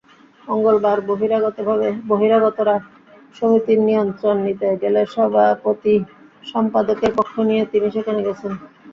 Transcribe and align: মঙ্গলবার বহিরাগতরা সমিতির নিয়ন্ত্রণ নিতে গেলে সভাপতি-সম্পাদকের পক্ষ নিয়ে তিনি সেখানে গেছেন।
মঙ্গলবার 0.47 0.97
বহিরাগতরা 2.09 2.75
সমিতির 3.35 3.79
নিয়ন্ত্রণ 3.81 4.35
নিতে 4.45 4.67
গেলে 4.83 5.01
সভাপতি-সম্পাদকের 5.13 5.91
পক্ষ 7.17 7.33
নিয়ে 7.49 7.63
তিনি 7.71 7.87
সেখানে 7.95 8.19
গেছেন। 8.27 8.51